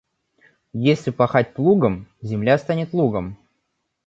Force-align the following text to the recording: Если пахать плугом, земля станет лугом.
Если 0.73 1.11
пахать 1.11 1.53
плугом, 1.53 2.07
земля 2.23 2.57
станет 2.57 2.91
лугом. 2.91 3.37